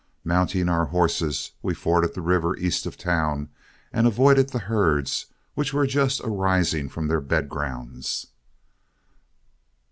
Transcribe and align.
Mounting 0.23 0.67
our 0.67 0.85
horses, 0.87 1.51
we 1.61 1.75
forded 1.75 2.15
the 2.15 2.23
river 2.23 2.57
east 2.57 2.87
of 2.87 2.97
town 2.97 3.49
and 3.93 4.07
avoided 4.07 4.49
the 4.49 4.57
herds, 4.65 5.27
which 5.53 5.75
were 5.75 5.85
just 5.85 6.19
arising 6.23 6.89
from 6.89 7.07
their 7.07 7.21
bed 7.21 7.47
grounds. 7.47 8.25